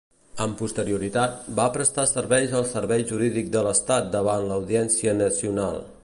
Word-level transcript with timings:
Amb 0.43 0.55
posterioritat, 0.61 1.35
va 1.59 1.67
prestar 1.75 2.05
serveis 2.11 2.55
al 2.59 2.65
Servei 2.71 3.05
Jurídic 3.11 3.51
de 3.57 3.63
l'Estat 3.67 4.09
davant 4.17 4.47
l'Audiència 4.53 5.17
Nacional. 5.21 5.79